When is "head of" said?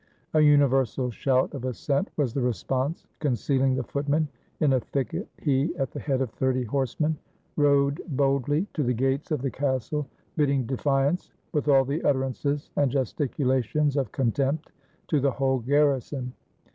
5.99-6.31